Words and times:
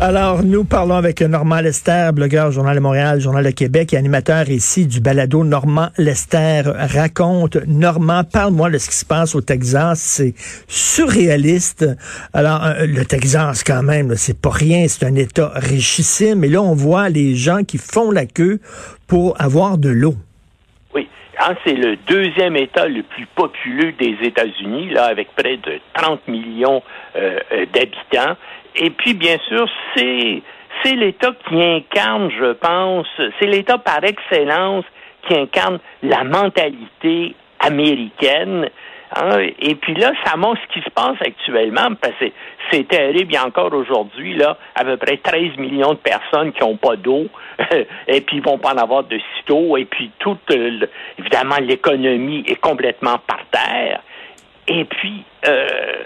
Alors, 0.00 0.42
nous 0.42 0.64
parlons 0.64 0.96
avec 0.96 1.22
Normand 1.22 1.60
Lester, 1.60 2.10
blogueur 2.12 2.50
Journal 2.50 2.74
de 2.74 2.80
Montréal, 2.80 3.20
Journal 3.20 3.44
de 3.44 3.50
Québec 3.50 3.94
et 3.94 3.96
animateur 3.96 4.50
ici 4.50 4.86
du 4.86 5.00
balado 5.00 5.44
Normand 5.44 5.90
Lester 5.96 6.62
raconte. 6.64 7.56
Normand, 7.68 8.24
parle-moi 8.24 8.70
de 8.70 8.78
ce 8.78 8.90
qui 8.90 8.96
se 8.96 9.04
passe 9.04 9.36
au 9.36 9.40
Texas. 9.40 10.00
C'est 10.00 10.34
surréaliste. 10.66 11.86
Alors, 12.32 12.64
euh, 12.64 12.86
le 12.86 13.04
Texas, 13.04 13.62
quand 13.62 13.84
même, 13.84 14.16
c'est 14.16 14.38
pas 14.38 14.50
rien. 14.50 14.86
C'est 14.88 15.06
un 15.06 15.14
État 15.14 15.52
richissime. 15.54 16.42
Et 16.42 16.48
là, 16.48 16.60
on 16.60 16.74
voit 16.74 17.08
les 17.08 17.36
gens 17.36 17.62
qui 17.62 17.78
font 17.78 18.10
la 18.10 18.26
queue 18.26 18.60
pour 19.06 19.40
avoir 19.40 19.78
de 19.78 19.90
l'eau. 19.90 20.16
Oui. 20.92 21.08
Hein, 21.38 21.54
c'est 21.64 21.74
le 21.74 21.96
deuxième 21.96 22.56
État 22.56 22.86
le 22.86 23.02
plus 23.02 23.26
populeux 23.26 23.92
des 23.92 24.16
États-Unis, 24.22 24.90
là, 24.90 25.04
avec 25.04 25.34
près 25.34 25.56
de 25.56 25.80
30 25.94 26.26
millions 26.28 26.82
euh, 27.16 27.38
euh, 27.52 27.66
d'habitants. 27.72 28.36
Et 28.76 28.90
puis, 28.90 29.14
bien 29.14 29.38
sûr, 29.48 29.68
c'est 29.96 30.42
c'est 30.82 30.96
l'État 30.96 31.32
qui 31.48 31.62
incarne, 31.62 32.30
je 32.30 32.52
pense, 32.52 33.06
c'est 33.38 33.46
l'État 33.46 33.78
par 33.78 34.02
excellence 34.02 34.84
qui 35.26 35.34
incarne 35.34 35.78
la 36.02 36.24
mentalité 36.24 37.34
américaine. 37.60 38.68
Hein. 39.14 39.46
Et 39.58 39.74
puis 39.76 39.94
là, 39.94 40.12
ça 40.24 40.36
montre 40.36 40.60
ce 40.62 40.74
qui 40.74 40.84
se 40.84 40.90
passe 40.90 41.16
actuellement, 41.20 41.94
parce 42.00 42.14
que 42.14 42.26
c'est 42.70 42.88
terrible. 42.88 43.32
Il 43.32 43.34
y 43.34 43.36
a 43.36 43.46
encore 43.46 43.72
aujourd'hui, 43.72 44.34
là, 44.34 44.56
à 44.74 44.84
peu 44.84 44.96
près 44.96 45.18
13 45.18 45.56
millions 45.58 45.92
de 45.92 45.98
personnes 45.98 46.52
qui 46.52 46.60
n'ont 46.60 46.76
pas 46.76 46.96
d'eau, 46.96 47.26
et 48.08 48.20
puis 48.20 48.38
ils 48.38 48.42
vont 48.42 48.58
pas 48.58 48.74
en 48.74 48.78
avoir 48.78 49.04
de 49.04 49.18
sitôt, 49.36 49.76
et 49.76 49.84
puis 49.84 50.10
toute, 50.18 50.50
euh, 50.50 50.86
évidemment, 51.18 51.56
l'économie 51.60 52.44
est 52.46 52.60
complètement 52.60 53.18
par 53.26 53.40
terre. 53.50 54.00
Et 54.66 54.84
puis, 54.84 55.24
euh, 55.46 56.02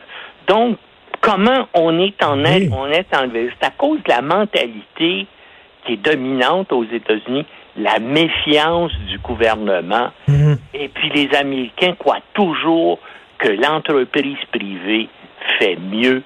donc, 0.47 0.78
comment 1.20 1.69
on 1.75 1.98
est 2.00 2.22
en 2.22 2.44
aide, 2.44 2.72
on 2.72 2.87
est 2.87 3.15
en 3.15 3.28
C'est 3.33 3.67
à 3.67 3.70
cause 3.70 4.03
de 4.03 4.09
la 4.09 4.22
mentalité 4.22 5.27
qui 5.84 5.92
est 5.92 5.97
dominante 5.97 6.72
aux 6.72 6.84
États-Unis, 6.84 7.47
la 7.79 7.98
méfiance 7.98 8.93
du 9.09 9.19
gouvernement. 9.19 10.11
Mhm. 10.27 10.59
Et 10.75 10.89
puis 10.89 11.11
les 11.11 11.34
Américains 11.37 11.95
croient 11.98 12.23
toujours 12.34 12.98
que 13.39 13.48
l'entreprise 13.48 14.39
privée 14.53 15.09
fait 15.59 15.77
mieux 15.77 16.23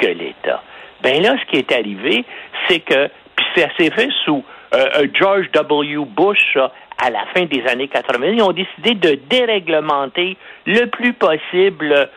que 0.00 0.06
l'État. 0.06 0.62
Ben 1.02 1.22
là, 1.22 1.36
ce 1.40 1.50
qui 1.50 1.58
est 1.58 1.72
arrivé, 1.72 2.24
c'est 2.68 2.80
que, 2.80 3.08
puis 3.36 3.46
ça 3.56 3.68
s'est 3.78 3.90
fait 3.90 4.10
sous 4.24 4.44
euh, 4.74 4.86
euh, 4.96 5.06
George 5.14 5.50
W. 5.52 6.04
Bush 6.04 6.58
à 7.00 7.10
la 7.10 7.24
fin 7.32 7.44
des 7.44 7.64
années 7.68 7.86
80. 7.86 8.26
Ils 8.32 8.42
ont 8.42 8.52
décidé 8.52 8.94
de 8.94 9.18
déréglementer 9.30 10.36
le 10.66 10.86
plus 10.86 11.12
possible. 11.12 12.10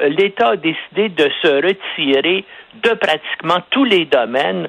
L'État 0.00 0.48
a 0.48 0.56
décidé 0.56 1.08
de 1.08 1.30
se 1.42 1.48
retirer 1.48 2.44
de 2.82 2.90
pratiquement 2.90 3.62
tous 3.70 3.84
les 3.84 4.04
domaines, 4.04 4.68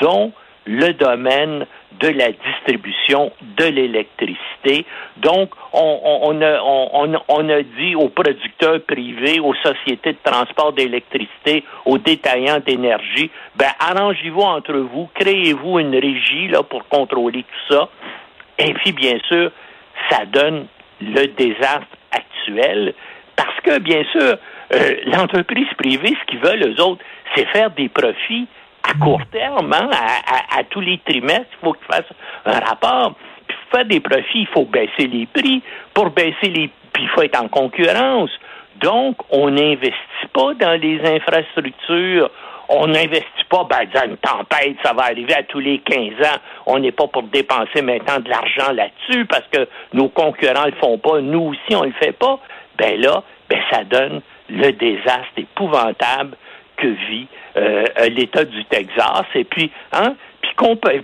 dont 0.00 0.32
le 0.66 0.92
domaine 0.92 1.66
de 2.00 2.08
la 2.08 2.30
distribution 2.32 3.32
de 3.40 3.64
l'électricité. 3.64 4.84
Donc, 5.16 5.50
on, 5.72 6.42
a 6.42 7.62
dit 7.62 7.94
aux 7.94 8.08
producteurs 8.08 8.82
privés, 8.82 9.40
aux 9.40 9.54
sociétés 9.54 10.12
de 10.12 10.18
transport 10.22 10.72
d'électricité, 10.72 11.64
aux 11.84 11.98
détaillants 11.98 12.60
d'énergie, 12.60 13.30
ben, 13.54 13.70
arrangez-vous 13.78 14.40
entre 14.40 14.74
vous, 14.74 15.08
créez-vous 15.14 15.78
une 15.78 15.94
régie 15.94 16.48
là, 16.48 16.62
pour 16.62 16.86
contrôler 16.88 17.44
tout 17.44 17.74
ça. 17.74 17.88
Et 18.58 18.74
puis, 18.74 18.92
bien 18.92 19.18
sûr, 19.28 19.50
ça 20.10 20.26
donne 20.26 20.66
le 21.00 21.26
désastre 21.28 21.96
actuel 22.10 22.94
parce 23.36 23.60
que, 23.62 23.78
bien 23.78 24.02
sûr, 24.12 24.36
euh, 24.74 24.96
l'entreprise 25.06 25.68
privée, 25.78 26.16
ce 26.20 26.26
qu'ils 26.26 26.40
veulent, 26.40 26.74
eux 26.74 26.82
autres, 26.82 27.04
c'est 27.34 27.46
faire 27.48 27.70
des 27.70 27.88
profits 27.88 28.46
à 28.88 28.94
court 29.02 29.22
terme, 29.32 29.72
hein, 29.72 29.90
à, 30.56 30.62
tous 30.64 30.80
les 30.80 30.98
trimestres, 30.98 31.46
il 31.52 31.64
faut 31.64 31.72
qu'ils 31.72 31.86
fassent 31.86 32.14
un 32.44 32.60
rapport. 32.60 33.14
Puis 33.46 33.56
pour 33.56 33.78
faire 33.78 33.86
des 33.86 34.00
profits, 34.00 34.40
il 34.40 34.46
faut 34.48 34.64
baisser 34.64 35.06
les 35.06 35.26
prix. 35.26 35.62
Pour 35.94 36.10
baisser 36.10 36.48
les 36.48 36.70
puis 36.96 37.04
il 37.04 37.10
faut 37.10 37.22
être 37.22 37.38
en 37.38 37.48
concurrence. 37.48 38.30
Donc, 38.80 39.16
on 39.30 39.50
n'investit 39.50 40.28
pas 40.32 40.54
dans 40.54 40.80
les 40.80 40.98
infrastructures. 41.04 42.30
On 42.70 42.86
n'investit 42.86 43.44
pas, 43.50 43.64
ben, 43.64 43.86
dans 43.94 44.10
une 44.10 44.16
tempête, 44.16 44.76
ça 44.82 44.94
va 44.94 45.04
arriver 45.04 45.34
à 45.34 45.42
tous 45.42 45.60
les 45.60 45.78
15 45.80 46.14
ans. 46.26 46.38
On 46.64 46.78
n'est 46.78 46.92
pas 46.92 47.06
pour 47.06 47.24
dépenser 47.24 47.82
maintenant 47.82 48.18
de 48.18 48.30
l'argent 48.30 48.72
là-dessus 48.72 49.26
parce 49.26 49.44
que 49.52 49.68
nos 49.92 50.08
concurrents 50.08 50.64
le 50.64 50.72
font 50.80 50.96
pas, 50.96 51.20
nous 51.20 51.52
aussi 51.52 51.76
on 51.76 51.84
le 51.84 51.92
fait 51.92 52.12
pas. 52.12 52.38
Ben 52.78 52.98
là, 52.98 53.22
ben 53.50 53.60
ça 53.70 53.84
donne 53.84 54.22
le 54.48 54.72
désastre 54.72 55.36
épouvantable 55.36 56.36
que 56.76 56.86
vit 56.86 57.26
euh, 57.56 57.84
euh, 57.98 58.08
l'État 58.08 58.44
du 58.44 58.64
Texas. 58.66 59.24
Et 59.34 59.44
puis, 59.44 59.70
hein, 59.92 60.14
puis 60.40 60.54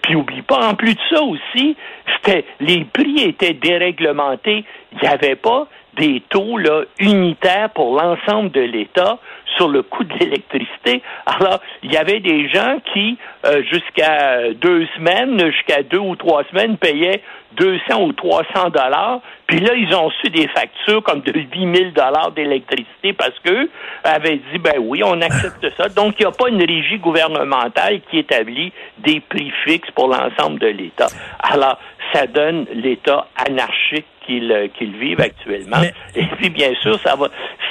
puis 0.03 0.15
oublie 0.15 0.43
pas, 0.43 0.69
en 0.69 0.75
plus 0.75 0.95
de 0.95 1.01
ça 1.11 1.23
aussi, 1.23 1.77
c'était 2.15 2.45
les 2.61 2.85
prix 2.85 3.23
étaient 3.23 3.55
déréglementés. 3.55 4.65
Il 4.93 4.99
n'y 5.01 5.09
avait 5.09 5.37
pas 5.37 5.69
des 5.97 6.23
taux 6.29 6.57
là, 6.57 6.83
unitaires 6.99 7.71
pour 7.71 8.01
l'ensemble 8.01 8.51
de 8.51 8.61
l'État 8.61 9.19
sur 9.57 9.69
le 9.69 9.83
coût 9.83 10.05
de 10.05 10.15
l'électricité. 10.15 11.03
Alors, 11.27 11.61
il 11.83 11.93
y 11.93 11.97
avait 11.97 12.21
des 12.21 12.49
gens 12.49 12.79
qui, 12.93 13.19
euh, 13.45 13.63
jusqu'à 13.71 14.53
deux 14.55 14.87
semaines, 14.97 15.39
jusqu'à 15.53 15.83
deux 15.83 15.99
ou 15.99 16.17
trois 16.17 16.45
semaines, 16.45 16.79
payaient 16.79 17.23
200 17.57 18.03
ou 18.03 18.13
300 18.13 18.71
dollars. 18.71 19.21
Puis 19.47 19.61
là, 19.61 19.75
ils 19.75 19.95
ont 19.95 20.11
su 20.23 20.31
des 20.31 20.49
factures 20.49 21.03
comme 21.03 21.21
de 21.21 21.33
8 21.33 21.77
000 21.77 21.91
dollars 21.91 22.33
d'électricité 22.33 23.13
parce 23.13 23.39
qu'eux 23.41 23.69
avaient 24.05 24.41
dit, 24.51 24.59
ben 24.59 24.79
oui, 24.81 25.03
on 25.05 25.21
accepte 25.21 25.69
ça. 25.77 25.89
Donc, 25.91 26.15
il 26.19 26.23
n'y 26.23 26.29
a 26.29 26.33
pas 26.33 26.49
une 26.49 26.63
régie 26.63 26.99
gouvernementale 26.99 28.01
qui 28.11 28.19
établit 28.19 28.73
des 28.99 29.21
prix 29.21 29.53
fixes 29.65 29.91
pour 29.91 30.09
l'ensemble 30.09 30.59
de 30.59 30.69
l'État. 30.69 31.09
Alors, 31.43 31.79
ça 32.15 32.27
donne 32.27 32.67
l'État 32.73 33.27
anarchique 33.47 34.07
qu'ils 34.41 34.53
euh, 34.95 34.99
vivent 34.99 35.21
actuellement. 35.21 35.79
Mais- 35.81 35.93
Et 36.21 36.27
puis, 36.37 36.51
bien 36.51 36.75
sûr, 36.81 36.99
ça 37.01 37.17
va 37.17 37.29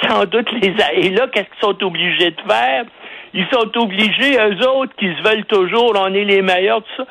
sans 0.08 0.24
doute 0.24 0.50
les... 0.60 0.74
a- 0.82 0.92
Et 0.94 1.10
là, 1.10 1.26
qu'est-ce 1.32 1.46
qu'ils 1.48 1.60
sont 1.60 1.84
obligés 1.84 2.30
de 2.30 2.40
faire? 2.48 2.84
Ils 3.34 3.46
sont 3.50 3.78
obligés, 3.78 4.36
eux 4.38 4.68
autres, 4.68 4.94
qui 4.98 5.06
se 5.06 5.22
veulent 5.22 5.46
toujours, 5.46 5.94
on 5.98 6.12
est 6.12 6.24
les 6.24 6.42
meilleurs, 6.42 6.82
tout 6.82 7.02
ça. 7.02 7.06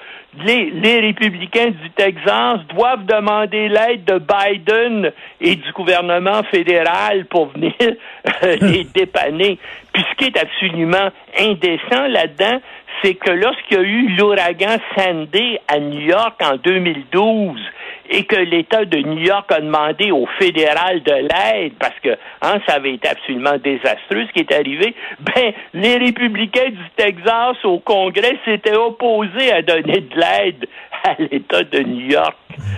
Les, 0.46 0.70
les 0.70 1.00
républicains 1.00 1.72
du 1.72 1.90
Texas 1.96 2.60
doivent 2.76 3.06
demander 3.06 3.68
l'aide 3.70 4.06
de 4.06 4.20
Biden 4.20 5.12
et 5.42 5.56
du 5.56 5.72
gouvernement 5.74 6.44
fédéral 6.44 7.26
pour 7.26 7.48
venir 7.48 7.74
euh, 7.82 8.56
les 8.62 8.84
dépanner. 8.84 9.58
Puis 9.92 10.04
ce 10.12 10.16
qui 10.16 10.26
est 10.26 10.38
absolument 10.40 11.10
indécent 11.40 12.08
là-dedans, 12.08 12.62
c'est 13.04 13.16
que 13.16 13.32
lorsqu'il 13.32 13.78
y 13.78 13.80
a 13.80 13.84
eu 13.84 14.08
l'ouragan 14.16 14.78
Sandy 14.96 15.58
à 15.68 15.80
New 15.80 16.02
York 16.02 16.40
en 16.44 16.56
2012 16.58 17.60
et 18.12 18.26
que 18.26 18.36
l'État 18.36 18.84
de 18.84 18.98
New 18.98 19.20
York 19.20 19.50
a 19.52 19.62
demandé 19.62 20.12
au 20.12 20.28
fédéral 20.38 21.02
de 21.02 21.14
l'aide 21.14 21.74
parce 21.80 21.98
que 22.04 22.10
hein, 22.42 22.60
ça 22.68 22.76
avait 22.76 22.94
été 22.94 23.08
absolument 23.08 23.58
désastreux 23.58 24.26
ce 24.28 24.34
qui 24.34 24.40
est 24.42 24.52
arrivé, 24.52 24.94
ben 25.20 25.54
les 25.74 25.98
républicains 25.98 26.70
du 26.70 26.90
Texas 26.98 27.58
au 27.64 27.80
Congrès 27.80 28.38
s'étaient 28.46 28.76
opposés 28.76 29.52
à 29.54 29.62
donner 29.62 30.02
de 30.02 30.16
l'aide 30.16 30.68
à 31.04 31.16
l'État 31.20 31.64
de 31.64 31.80
New 31.80 32.12
York 32.12 32.38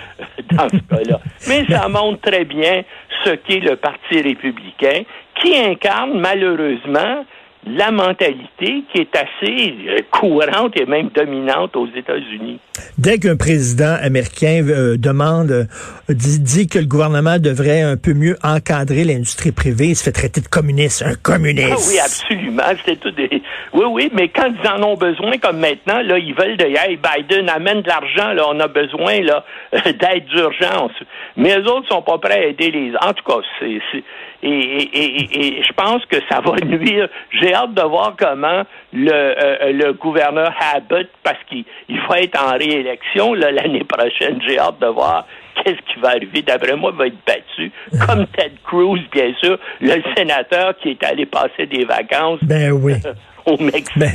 dans 0.51 0.69
ce 0.69 0.95
cas-là. 0.95 1.19
Mais 1.47 1.65
ça 1.65 1.89
montre 1.89 2.21
très 2.21 2.45
bien 2.45 2.83
ce 3.25 3.31
qu'est 3.31 3.59
le 3.59 3.75
Parti 3.75 4.21
républicain 4.21 5.01
qui 5.41 5.57
incarne 5.57 6.19
malheureusement 6.19 7.25
la 7.65 7.91
mentalité 7.91 8.83
qui 8.91 8.99
est 8.99 9.15
assez 9.15 9.75
euh, 9.87 9.99
courante 10.11 10.77
et 10.79 10.85
même 10.85 11.09
dominante 11.09 11.75
aux 11.75 11.87
États-Unis. 11.87 12.59
Dès 12.97 13.19
qu'un 13.19 13.37
président 13.37 13.95
américain 14.01 14.65
euh, 14.67 14.97
demande, 14.97 15.51
euh, 15.51 15.65
dit, 16.09 16.39
dit 16.39 16.67
que 16.67 16.79
le 16.79 16.85
gouvernement 16.85 17.39
devrait 17.39 17.81
un 17.81 17.95
peu 17.95 18.13
mieux 18.13 18.37
encadrer 18.43 19.03
l'industrie 19.05 19.51
privée, 19.51 19.87
il 19.87 19.95
se 19.95 20.03
fait 20.03 20.11
traiter 20.11 20.41
de 20.41 20.47
communiste, 20.47 21.03
un 21.03 21.15
communiste. 21.15 21.71
Ah 21.71 21.89
oui, 21.89 21.99
absolument. 21.99 22.63
C'était 22.77 22.97
tout 22.97 23.11
des... 23.11 23.41
Oui, 23.73 23.85
oui, 23.89 24.11
mais 24.13 24.27
quand 24.29 24.51
ils 24.61 24.67
en 24.67 24.83
ont 24.83 24.97
besoin, 24.97 25.37
comme 25.37 25.59
maintenant, 25.59 26.01
là, 26.01 26.17
ils 26.17 26.33
veulent 26.33 26.57
de 26.57 26.65
Hey, 26.65 26.97
Biden 26.97 27.49
amène 27.49 27.81
de 27.81 27.87
l'argent, 27.87 28.33
là, 28.33 28.45
on 28.49 28.59
a 28.59 28.67
besoin 28.67 29.21
là, 29.21 29.45
d'aide 29.85 30.25
d'urgence. 30.25 30.91
Mais 31.37 31.57
les 31.57 31.65
autres 31.67 31.87
sont 31.87 32.01
pas 32.01 32.17
prêts 32.17 32.39
à 32.39 32.45
aider 32.47 32.71
les. 32.71 32.93
En 33.01 33.13
tout 33.13 33.23
cas, 33.23 33.39
c'est. 33.59 34.03
C'est- 34.43 34.47
Et, 34.49 34.83
et, 34.83 35.21
et- 35.37 35.57
et 35.59 35.63
je 35.63 35.73
pense 35.73 36.05
que 36.05 36.17
ça 36.29 36.41
va 36.41 36.53
nuire. 36.65 37.07
J'ai 37.41 37.53
hâte 37.53 37.73
de 37.73 37.81
voir 37.81 38.15
comment 38.17 38.63
le, 38.91 39.11
euh, 39.11 39.71
le 39.71 39.93
gouverneur 39.93 40.53
Abbott, 40.75 41.07
parce 41.23 41.37
qu'il 41.49 41.63
il 41.89 41.99
va 42.09 42.19
être 42.21 42.39
en 42.39 42.57
réélection 42.57 43.33
là, 43.33 43.51
l'année 43.51 43.83
prochaine, 43.85 44.39
j'ai 44.47 44.59
hâte 44.59 44.79
de 44.81 44.87
voir 44.87 45.25
qu'est-ce 45.63 45.93
qui 45.93 45.99
va 46.01 46.09
arriver. 46.09 46.41
D'après 46.41 46.75
moi, 46.75 46.91
il 46.93 46.97
va 46.97 47.07
être 47.07 47.25
battu. 47.25 47.71
Comme 48.07 48.27
Ted 48.27 48.55
Cruz, 48.65 48.99
bien 49.11 49.33
sûr, 49.41 49.57
le 49.81 50.01
sénateur 50.17 50.75
qui 50.81 50.89
est 50.89 51.03
allé 51.03 51.25
passer 51.25 51.65
des 51.65 51.85
vacances 51.85 52.39
Ben 52.41 52.71
oui. 52.71 52.93
euh, 53.05 53.13
au 53.45 53.57
Mexique. 53.61 53.89
Ben, 53.97 54.09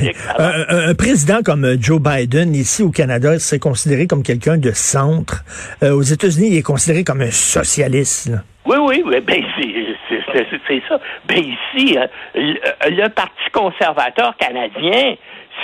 un, 0.69 0.93
président 0.95 1.41
comme 1.45 1.75
Joe 1.79 2.01
Biden, 2.01 2.55
ici 2.55 2.81
au 2.83 2.89
Canada, 2.89 3.37
serait 3.39 3.59
considéré 3.59 4.07
comme 4.07 4.23
quelqu'un 4.23 4.57
de 4.57 4.71
centre. 4.71 5.43
aux 5.83 6.01
États-Unis, 6.01 6.49
il 6.51 6.57
est 6.57 6.61
considéré 6.63 7.03
comme 7.03 7.21
un 7.21 7.29
socialiste. 7.31 8.31
Oui, 8.69 8.77
oui, 8.77 9.03
oui 9.03 9.19
ben, 9.21 9.43
c'est 9.57 10.81
ça. 10.87 10.99
Ben, 11.25 11.39
ici, 11.39 11.97
le 12.35 13.07
Parti 13.07 13.49
conservateur 13.51 14.37
canadien, 14.37 15.15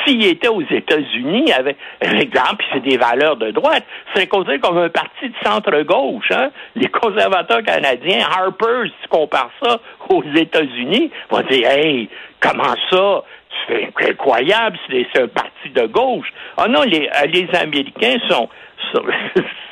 s'il 0.03 0.25
était 0.25 0.47
aux 0.47 0.63
États-Unis, 0.63 1.53
avec, 1.53 1.77
exemple, 2.01 2.65
c'est 2.73 2.79
des 2.79 2.97
valeurs 2.97 3.35
de 3.35 3.51
droite, 3.51 3.83
serait 4.11 4.25
considéré 4.25 4.57
comme 4.57 4.79
un 4.79 4.89
parti 4.89 5.29
de 5.29 5.35
centre-gauche. 5.43 6.31
Hein? 6.31 6.49
Les 6.75 6.87
conservateurs 6.87 7.61
canadiens, 7.61 8.25
Harper, 8.27 8.87
si 8.87 8.93
tu 9.03 9.07
compares 9.09 9.51
ça 9.61 9.79
aux 10.09 10.23
États-Unis, 10.35 11.11
vont 11.29 11.41
dire 11.41 11.69
Hey, 11.69 12.09
comment 12.39 12.75
ça? 12.89 13.23
C'est 13.67 14.09
incroyable, 14.09 14.79
c'est 14.89 15.21
un 15.21 15.27
parti 15.27 15.69
de 15.69 15.85
gauche. 15.85 16.33
Ah 16.57 16.67
non, 16.67 16.81
les, 16.81 17.07
les 17.31 17.47
Américains 17.53 18.17
sont, 18.27 18.49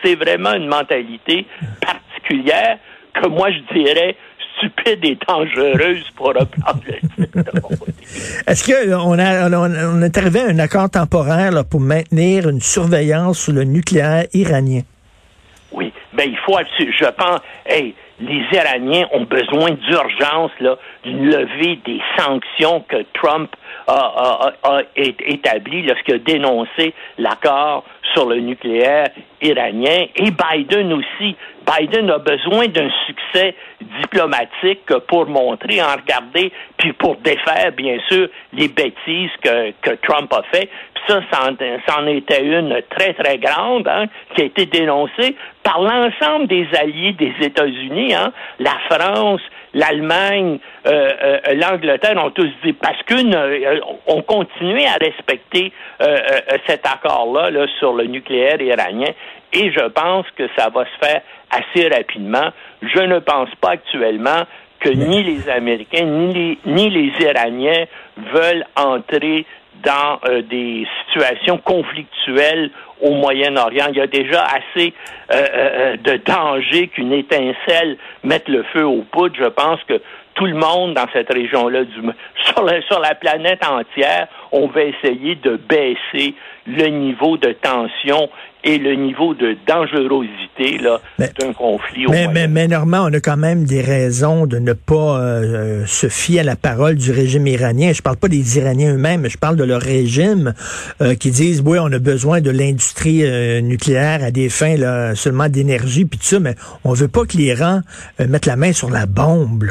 c'est 0.03 0.15
vraiment 0.15 0.53
une 0.53 0.67
mentalité 0.67 1.47
particulière 1.81 2.77
que 3.13 3.27
moi 3.27 3.49
je 3.51 3.73
dirais 3.73 4.15
stupide 4.57 5.03
et 5.03 5.17
dangereuse 5.27 6.09
pour 6.15 6.27
reprendre 6.27 6.81
le 6.87 7.25
Est-ce 8.47 8.63
qu'on 8.65 9.19
a, 9.19 9.49
on, 9.49 10.01
est 10.01 10.17
arrivé 10.17 10.41
à 10.41 10.47
un 10.47 10.59
accord 10.59 10.89
temporaire 10.89 11.51
pour 11.69 11.79
maintenir 11.79 12.49
une 12.49 12.61
surveillance 12.61 13.39
sur 13.39 13.53
le 13.53 13.63
nucléaire 13.63 14.25
iranien? 14.33 14.81
Oui. 15.71 15.91
Ben, 16.13 16.29
il 16.29 16.37
faut, 16.45 16.57
je 16.77 17.09
pense, 17.11 17.39
hey, 17.65 17.95
les 18.19 18.45
Iraniens 18.53 19.07
ont 19.11 19.23
besoin 19.23 19.71
d'urgence, 19.71 20.51
d'une 21.03 21.25
levée 21.25 21.79
des 21.85 21.99
sanctions 22.17 22.85
que 22.87 23.03
Trump 23.13 23.49
a, 23.87 24.53
a, 24.63 24.81
établi 24.95 25.83
lorsqu'il 25.83 26.15
a 26.15 26.19
dénoncé 26.19 26.93
l'accord 27.17 27.83
sur 28.13 28.27
le 28.27 28.39
nucléaire 28.39 29.09
iranien 29.41 30.05
et 30.15 30.31
Biden 30.31 30.93
aussi. 30.93 31.35
Biden 31.65 32.09
a 32.09 32.17
besoin 32.17 32.67
d'un 32.67 32.89
succès 33.07 33.55
diplomatique 34.01 34.85
pour 35.07 35.27
montrer, 35.27 35.81
en 35.81 35.95
regarder, 35.95 36.51
puis 36.77 36.93
pour 36.93 37.15
défaire, 37.17 37.71
bien 37.71 37.97
sûr, 38.09 38.27
les 38.51 38.67
bêtises 38.67 39.31
que, 39.41 39.71
que 39.81 39.95
Trump 40.05 40.31
a 40.33 40.43
fait. 40.51 40.69
Puis 40.93 41.03
ça, 41.07 41.21
c'en 41.31 42.07
était 42.07 42.43
une 42.43 42.81
très, 42.89 43.13
très 43.13 43.37
grande, 43.37 43.87
hein, 43.87 44.05
qui 44.35 44.41
a 44.41 44.45
été 44.45 44.65
dénoncée 44.65 45.35
par 45.63 45.81
l'ensemble 45.81 46.47
des 46.47 46.67
alliés 46.77 47.13
des 47.13 47.33
États-Unis, 47.41 48.13
hein, 48.13 48.33
la 48.59 48.77
France, 48.89 49.41
l'Allemagne, 49.73 50.59
euh, 50.85 51.09
euh, 51.23 51.39
l'Angleterre 51.55 52.23
ont 52.23 52.29
tous 52.31 52.49
dit 52.63 52.73
parce 52.73 53.01
qu'une 53.03 53.33
euh, 53.33 53.79
ont 54.07 54.21
continué 54.21 54.85
à 54.85 54.93
respecter 54.93 55.71
cet 56.67 56.85
accord-là 56.85 57.49
là, 57.49 57.65
sur 57.79 57.93
le 57.93 58.05
nucléaire 58.05 58.61
iranien 58.61 59.11
et 59.53 59.71
je 59.71 59.87
pense 59.87 60.25
que 60.35 60.47
ça 60.57 60.69
va 60.69 60.85
se 60.85 61.05
faire 61.05 61.21
assez 61.49 61.87
rapidement. 61.87 62.49
Je 62.81 62.99
ne 62.99 63.19
pense 63.19 63.49
pas 63.61 63.71
actuellement 63.71 64.43
que 64.79 64.89
ni 64.89 65.23
les 65.23 65.49
Américains 65.49 66.03
ni 66.03 66.33
les, 66.33 66.57
ni 66.65 66.89
les 66.89 67.11
Iraniens 67.23 67.85
veulent 68.17 68.65
entrer 68.75 69.45
dans 69.83 70.19
des 70.49 70.87
situations 71.05 71.57
conflictuelles 71.57 72.71
au 73.03 73.11
Moyen-Orient. 73.11 73.87
Il 73.89 73.97
y 73.97 74.01
a 74.01 74.07
déjà 74.07 74.43
assez 74.43 74.93
euh, 75.31 75.35
euh, 75.35 75.47
euh, 75.53 75.97
de 75.97 76.17
danger 76.23 76.87
qu'une 76.87 77.11
étincelle 77.11 77.97
mette 78.23 78.47
le 78.47 78.63
feu 78.73 78.85
aux 78.85 79.03
poudres. 79.03 79.35
Je 79.37 79.49
pense 79.49 79.79
que 79.83 80.01
tout 80.35 80.45
le 80.45 80.55
monde 80.55 80.93
dans 80.93 81.07
cette 81.13 81.31
région-là, 81.31 81.83
du, 81.83 82.01
sur, 82.45 82.69
sur 82.87 82.99
la 82.99 83.15
planète 83.15 83.63
entière, 83.65 84.27
on 84.51 84.67
va 84.67 84.83
essayer 84.83 85.35
de 85.35 85.57
baisser 85.57 86.35
le 86.65 86.87
niveau 86.87 87.37
de 87.37 87.51
tension 87.51 88.29
et 88.63 88.77
le 88.77 88.95
niveau 88.95 89.33
de 89.33 89.57
dangerosité 89.67 90.79
d'un 91.17 91.53
conflit. 91.53 92.07
Au 92.07 92.11
mais, 92.11 92.27
mais, 92.27 92.47
mais, 92.47 92.67
Normand, 92.67 93.09
on 93.09 93.13
a 93.13 93.19
quand 93.19 93.35
même 93.35 93.65
des 93.65 93.81
raisons 93.81 94.45
de 94.45 94.57
ne 94.57 94.71
pas 94.71 95.19
euh, 95.19 95.85
se 95.85 96.07
fier 96.07 96.39
à 96.39 96.43
la 96.43 96.55
parole 96.55 96.95
du 96.95 97.11
régime 97.11 97.45
iranien. 97.47 97.91
Je 97.93 98.01
parle 98.01 98.15
pas 98.15 98.29
des 98.29 98.57
Iraniens 98.57 98.93
eux-mêmes, 98.93 99.27
je 99.29 99.37
parle 99.37 99.57
de 99.57 99.65
leur 99.65 99.81
régime 99.81 100.53
euh, 101.01 101.15
qui 101.15 101.31
disent 101.31 101.61
oui, 101.65 101.77
on 101.81 101.91
a 101.91 101.99
besoin 101.99 102.39
de 102.39 102.51
l'industrie 102.51 103.25
euh, 103.25 103.59
nucléaire 103.59 104.23
à 104.23 104.31
des 104.31 104.47
fins 104.47 104.77
là, 104.77 105.13
seulement 105.15 105.49
d'énergie 105.49 106.05
puis 106.05 106.19
tout 106.19 106.25
ça, 106.25 106.39
mais 106.39 106.55
on 106.85 106.93
veut 106.93 107.09
pas 107.09 107.25
que 107.25 107.35
l'Iran 107.35 107.81
mette 108.19 108.45
la 108.45 108.55
main 108.55 108.71
sur 108.71 108.89
la 108.89 109.05
bombe. 109.05 109.69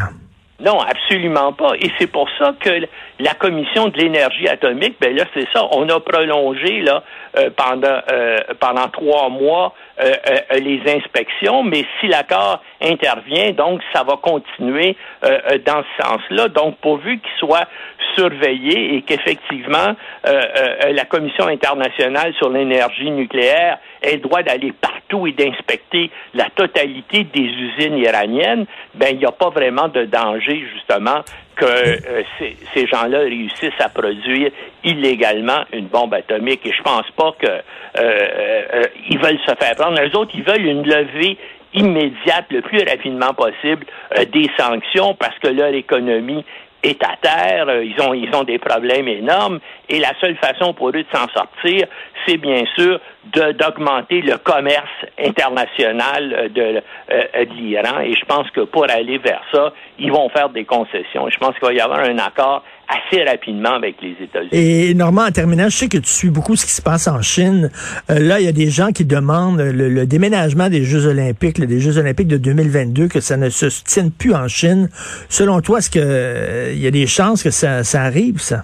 Non, 0.62 0.78
absolument 0.78 1.52
pas. 1.52 1.72
Et 1.80 1.90
c'est 1.98 2.06
pour 2.06 2.28
ça 2.38 2.54
que 2.60 2.70
la 3.18 3.34
commission 3.34 3.88
de 3.88 3.98
l'énergie 3.98 4.46
atomique, 4.46 4.94
ben 5.00 5.14
là, 5.16 5.24
c'est 5.34 5.48
ça, 5.52 5.66
on 5.72 5.88
a 5.88 5.98
prolongé 5.98 6.80
là 6.82 7.02
euh, 7.36 7.50
pendant 7.56 8.00
euh, 8.12 8.38
pendant 8.60 8.86
trois 8.88 9.28
mois 9.28 9.74
euh, 10.00 10.12
les 10.60 10.80
inspections, 10.86 11.64
mais 11.64 11.84
si 11.98 12.06
l'accord 12.06 12.62
intervient, 12.80 13.50
donc 13.50 13.80
ça 13.92 14.04
va 14.04 14.16
continuer 14.16 14.96
dans 15.66 15.82
ce 15.82 16.02
sens-là. 16.04 16.48
Donc, 16.48 16.76
pourvu 16.78 17.18
qu'il 17.18 17.38
soit 17.38 17.66
surveillé 18.16 18.96
et 18.96 19.02
qu'effectivement 19.02 19.94
la 20.24 21.04
Commission 21.04 21.46
internationale 21.46 22.34
sur 22.34 22.50
l'énergie 22.50 23.10
nucléaire 23.10 23.78
ait 24.02 24.14
le 24.14 24.20
droit 24.20 24.42
d'aller 24.42 24.72
partout 24.72 25.01
et 25.26 25.32
d'inspecter 25.32 26.10
la 26.34 26.48
totalité 26.50 27.24
des 27.24 27.40
usines 27.40 27.98
iraniennes, 27.98 28.66
ben 28.94 29.08
il 29.12 29.18
n'y 29.18 29.26
a 29.26 29.32
pas 29.32 29.50
vraiment 29.50 29.88
de 29.88 30.04
danger 30.04 30.64
justement 30.74 31.22
que 31.56 31.64
euh, 31.64 32.22
ces, 32.38 32.86
gens-là 32.86 33.20
réussissent 33.20 33.80
à 33.80 33.88
produire 33.88 34.50
illégalement 34.84 35.64
une 35.72 35.86
bombe 35.86 36.14
atomique. 36.14 36.60
Et 36.64 36.72
je 36.72 36.82
pense 36.82 37.10
pas 37.16 37.32
que 37.38 37.46
euh, 37.46 37.60
euh, 37.98 38.84
veulent 39.20 39.38
se 39.46 39.54
faire 39.54 39.74
prendre. 39.76 40.00
Les 40.00 40.14
autres, 40.16 40.32
ils 40.34 40.42
veulent 40.42 40.66
une 40.66 40.86
levée 40.86 41.36
immédiate, 41.74 42.46
le 42.50 42.60
plus 42.60 42.82
rapidement 42.82 43.32
possible, 43.32 43.86
des 44.32 44.50
sanctions 44.58 45.14
parce 45.14 45.38
que 45.38 45.48
leur 45.48 45.72
économie 45.72 46.44
est 46.82 47.02
à 47.04 47.16
terre, 47.20 47.82
ils 47.82 48.00
ont, 48.00 48.12
ils 48.14 48.34
ont 48.34 48.44
des 48.44 48.58
problèmes 48.58 49.08
énormes, 49.08 49.60
et 49.88 49.98
la 49.98 50.12
seule 50.20 50.36
façon 50.36 50.74
pour 50.74 50.88
eux 50.88 50.92
de 50.92 51.04
s'en 51.12 51.28
sortir, 51.28 51.86
c'est 52.26 52.38
bien 52.38 52.64
sûr 52.76 53.00
d'augmenter 53.24 54.20
le 54.20 54.36
commerce 54.38 54.90
international 55.18 56.50
de, 56.52 56.82
de 57.10 57.54
l'Iran. 57.54 58.00
Et 58.00 58.14
je 58.14 58.24
pense 58.24 58.50
que 58.50 58.62
pour 58.62 58.90
aller 58.90 59.18
vers 59.18 59.42
ça, 59.52 59.72
ils 59.98 60.10
vont 60.10 60.28
faire 60.30 60.48
des 60.48 60.64
concessions. 60.64 61.28
Je 61.28 61.38
pense 61.38 61.54
qu'il 61.54 61.66
va 61.66 61.72
y 61.72 61.80
avoir 61.80 62.00
un 62.00 62.18
accord 62.18 62.62
assez 62.92 63.24
rapidement 63.24 63.74
avec 63.74 63.96
les 64.02 64.16
États-Unis. 64.20 64.50
Et 64.52 64.94
Normand, 64.94 65.26
en 65.26 65.30
terminant, 65.30 65.64
je 65.64 65.76
sais 65.76 65.88
que 65.88 65.98
tu 65.98 66.08
suis 66.08 66.30
beaucoup 66.30 66.56
ce 66.56 66.64
qui 66.64 66.72
se 66.72 66.82
passe 66.82 67.08
en 67.08 67.22
Chine. 67.22 67.70
Euh, 68.10 68.18
là, 68.18 68.40
il 68.40 68.46
y 68.46 68.48
a 68.48 68.52
des 68.52 68.68
gens 68.68 68.92
qui 68.92 69.04
demandent 69.04 69.60
le, 69.60 70.06
déménagement 70.06 70.68
des 70.68 70.84
Jeux 70.84 71.06
olympiques, 71.06 71.60
des 71.60 71.80
Jeux 71.80 71.98
olympiques 71.98 72.28
de 72.28 72.36
2022, 72.36 73.08
que 73.08 73.20
ça 73.20 73.36
ne 73.36 73.48
se 73.48 73.66
tienne 73.84 74.10
plus 74.10 74.34
en 74.34 74.48
Chine. 74.48 74.88
Selon 75.28 75.60
toi, 75.60 75.78
est-ce 75.78 75.90
qu'il 75.90 76.02
euh, 76.04 76.72
y 76.74 76.86
a 76.86 76.90
des 76.90 77.06
chances 77.06 77.42
que 77.42 77.50
ça, 77.50 77.84
ça 77.84 78.02
arrive, 78.02 78.40
ça? 78.40 78.62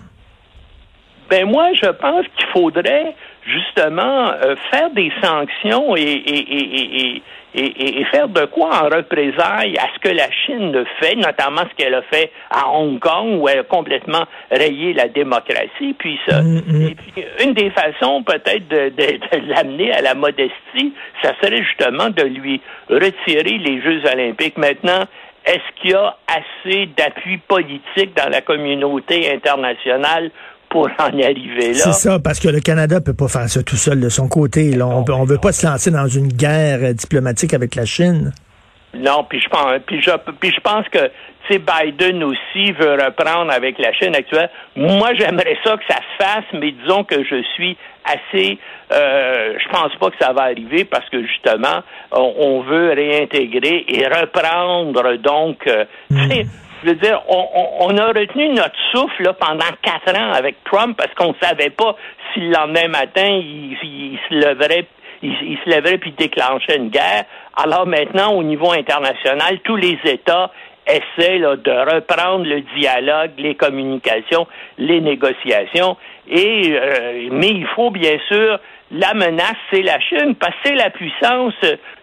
Ben 1.31 1.47
moi, 1.47 1.71
je 1.75 1.89
pense 1.91 2.25
qu'il 2.37 2.47
faudrait 2.53 3.15
justement 3.49 4.31
euh, 4.33 4.55
faire 4.71 4.91
des 4.91 5.11
sanctions 5.23 5.97
et, 5.97 6.03
et, 6.03 7.23
et, 7.55 8.01
et, 8.01 8.05
faire 8.05 8.29
de 8.29 8.45
quoi 8.45 8.69
en 8.83 8.95
représailles 8.95 9.77
à 9.79 9.87
ce 9.95 9.99
que 10.01 10.15
la 10.15 10.31
Chine 10.31 10.85
fait, 11.01 11.17
notamment 11.17 11.63
ce 11.63 11.75
qu'elle 11.77 11.95
a 11.95 12.03
fait 12.03 12.31
à 12.51 12.69
Hong 12.69 12.99
Kong, 12.99 13.41
où 13.41 13.49
elle 13.49 13.61
a 13.61 13.63
complètement 13.65 14.25
rayé 14.51 14.93
la 14.93 15.09
démocratie. 15.09 15.95
Puis, 15.99 16.21
ça, 16.29 16.43
mm, 16.43 16.63
mm. 16.67 16.95
une 17.45 17.55
des 17.55 17.71
façons 17.71 18.23
peut-être 18.23 18.69
de, 18.69 18.91
de 18.91 19.49
l'amener 19.49 19.93
à 19.93 20.03
la 20.03 20.15
modestie, 20.15 20.93
ça 21.23 21.33
serait 21.43 21.63
justement 21.63 22.11
de 22.11 22.23
lui 22.23 22.61
retirer 22.91 23.59
les 23.59 23.81
Jeux 23.81 24.03
olympiques. 24.13 24.59
Maintenant, 24.59 25.05
est-ce 25.47 25.81
qu'il 25.81 25.91
y 25.91 25.95
a 25.95 26.17
assez 26.29 26.87
d'appui 26.97 27.39
politique 27.39 28.15
dans 28.15 28.29
la 28.31 28.43
communauté 28.43 29.33
internationale 29.33 30.31
pour 30.69 30.89
en 30.99 31.21
arriver 31.23 31.69
là. 31.69 31.75
C'est 31.75 31.93
ça, 31.93 32.19
parce 32.19 32.41
que 32.41 32.49
le 32.49 32.61
Canada 32.61 33.01
peut 33.01 33.15
pas 33.15 33.29
faire 33.29 33.49
ça 33.49 33.63
tout 33.63 33.77
seul 33.77 34.01
de 34.01 34.09
son 34.09 34.29
côté. 34.29 34.81
On 34.83 35.03
ne 35.03 35.27
veut 35.27 35.39
pas 35.39 35.53
se 35.53 35.67
lancer 35.67 35.91
dans 35.91 36.07
une 36.07 36.29
guerre 36.29 36.81
euh, 36.83 36.93
diplomatique 36.93 37.55
avec 37.55 37.75
la 37.75 37.85
Chine. 37.85 38.33
Non, 38.95 39.25
puis 39.29 39.41
je 39.41 39.49
pense, 39.49 39.73
puis 39.87 40.01
je, 40.01 40.11
puis 40.41 40.51
je 40.51 40.61
pense 40.61 40.89
que 40.89 41.11
Biden 41.57 42.23
aussi 42.25 42.73
veut 42.73 42.93
reprendre 42.93 43.51
avec 43.53 43.79
la 43.79 43.93
Chine 43.95 44.15
actuelle. 44.15 44.51
Moi, 44.77 45.15
j'aimerais 45.15 45.57
ça 45.65 45.77
que 45.77 45.85
ça 45.89 45.97
se 45.97 46.25
fasse, 46.25 46.45
mais 46.53 46.73
disons 46.73 47.05
que 47.05 47.25
je 47.25 47.43
suis 47.55 47.77
assez. 48.05 48.59
Euh, 48.93 49.55
je 49.59 49.69
pense 49.71 49.95
pas 49.97 50.11
que 50.11 50.17
ça 50.21 50.33
va 50.33 50.43
arriver 50.43 50.85
parce 50.85 51.09
que 51.09 51.23
justement, 51.27 51.83
on, 52.13 52.61
veut 52.63 52.93
réintégrer 52.93 53.85
et 53.89 54.07
reprendre 54.07 55.17
donc. 55.17 55.67
Euh, 55.67 55.85
hmm 56.11 56.43
je 56.83 56.89
veux 56.89 56.95
dire, 56.97 57.23
on, 57.29 57.97
a 57.97 58.07
retenu 58.09 58.49
notre 58.51 58.77
souffle 58.93 59.23
là, 59.23 59.33
pendant 59.33 59.65
quatre 59.83 60.17
ans 60.17 60.33
avec 60.33 60.63
Trump 60.65 60.97
parce 60.97 61.13
qu'on 61.15 61.33
ne 61.33 61.47
savait 61.47 61.71
pas 61.71 61.97
si 62.33 62.41
le 62.41 62.51
lendemain 62.51 62.89
matin, 62.89 63.27
il, 63.27 64.19
se 64.29 64.35
leverait 64.35 64.87
il, 65.23 65.59
se 65.65 65.69
lèverait 65.69 65.99
puis 65.99 66.13
déclenchait 66.13 66.77
une 66.77 66.91
guerre. 66.91 67.25
Alors 67.57 67.87
maintenant, 67.87 68.33
au 68.35 68.43
niveau 68.43 68.71
international, 68.71 69.59
tous 69.65 69.77
les 69.77 69.99
États 70.05 70.53
essaie 70.87 71.39
de 71.39 71.95
reprendre 71.95 72.47
le 72.47 72.63
dialogue, 72.79 73.33
les 73.37 73.55
communications, 73.55 74.47
les 74.79 75.01
négociations. 75.01 75.97
Et 76.31 76.73
euh, 76.73 77.29
mais 77.33 77.49
il 77.49 77.67
faut 77.75 77.91
bien 77.91 78.19
sûr 78.29 78.59
la 78.91 79.13
menace, 79.15 79.57
c'est 79.71 79.83
la 79.83 80.01
Chine, 80.01 80.35
parce 80.35 80.55
que 80.57 80.61
c'est 80.65 80.75
la 80.75 80.91
puissance 80.91 81.55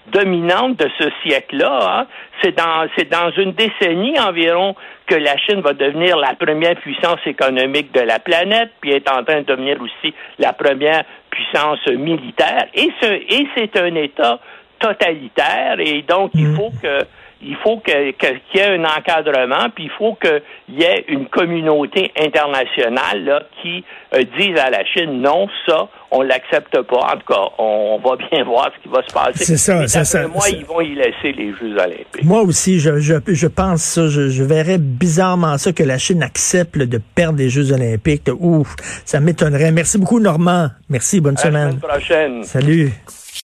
dominante 0.08 0.78
de 0.78 0.90
ce 1.00 1.10
siècle-là. 1.24 1.80
Hein. 1.82 2.08
C'est 2.42 2.56
dans 2.56 2.88
c'est 2.96 3.10
dans 3.10 3.32
une 3.32 3.54
décennie 3.54 4.20
environ 4.20 4.76
que 5.08 5.16
la 5.16 5.36
Chine 5.38 5.62
va 5.62 5.74
devenir 5.74 6.18
la 6.18 6.36
première 6.36 6.76
puissance 6.76 7.20
économique 7.26 7.92
de 7.92 8.02
la 8.02 8.20
planète, 8.20 8.72
puis 8.82 8.92
est 8.92 9.10
en 9.10 9.24
train 9.24 9.42
de 9.42 9.46
devenir 9.46 9.82
aussi 9.82 10.14
la 10.38 10.54
première 10.54 11.04
puissance 11.30 11.86
militaire. 11.88 12.68
Et 12.74 12.90
ce 13.02 13.08
et 13.08 13.48
c'est 13.56 13.76
un 13.78 13.96
État 13.96 14.40
totalitaire, 14.80 15.80
et 15.80 16.04
donc 16.04 16.32
il 16.36 16.50
mmh. 16.50 16.56
faut 16.56 16.72
que 16.82 17.06
il 17.46 17.56
faut 17.58 17.78
qu'il 17.78 17.94
y 17.94 18.58
ait 18.58 18.76
un 18.76 18.84
encadrement, 18.84 19.70
puis 19.74 19.86
il 19.86 19.92
faut 19.92 20.16
qu'il 20.16 20.80
y 20.80 20.84
ait 20.84 21.06
une 21.08 21.28
communauté 21.28 22.12
internationale 22.20 23.24
là, 23.24 23.44
qui 23.62 23.84
euh, 24.14 24.24
dise 24.38 24.58
à 24.58 24.70
la 24.72 24.84
Chine 24.86 25.22
non, 25.22 25.48
ça, 25.68 25.88
on 26.12 26.22
l'accepte 26.22 26.82
pas. 26.82 26.98
En 26.98 27.18
tout 27.18 27.34
cas, 27.34 27.42
on, 27.60 28.00
va 28.04 28.16
bien 28.16 28.44
voir 28.46 28.72
ce 28.76 28.82
qui 28.82 28.90
va 28.90 29.02
se 29.08 29.14
passer. 29.14 29.46
C'est 29.46 29.58
ça, 29.58 29.88
c'est 29.88 30.06
ça. 30.06 30.28
Moi, 30.28 30.50
ils 30.50 30.66
vont 30.66 30.82
y 30.82 30.96
laisser 30.96 31.32
les 31.38 31.52
Jeux 31.54 31.74
olympiques. 31.74 32.24
Moi 32.24 32.42
aussi, 32.42 32.80
je, 32.80 33.00
je, 33.00 33.16
je 33.28 33.48
pense 33.48 33.82
ça. 33.84 34.08
Je, 34.08 34.30
je, 34.30 34.44
verrais 34.44 34.78
bizarrement 34.80 35.58
ça 35.58 35.72
que 35.72 35.84
la 35.84 35.98
Chine 35.98 36.24
accepte 36.24 36.78
de 36.78 37.00
perdre 37.16 37.38
les 37.38 37.50
Jeux 37.50 37.72
olympiques. 37.72 38.30
Ouf, 38.40 38.76
ça 39.06 39.20
m'étonnerait. 39.20 39.72
Merci 39.72 40.00
beaucoup, 40.00 40.20
Normand. 40.20 40.70
Merci, 40.90 41.22
bonne 41.22 41.38
à 41.38 41.42
semaine. 41.42 41.54
La 41.54 41.70
semaine 41.70 41.80
prochaine. 41.80 42.44
Salut. 42.44 42.92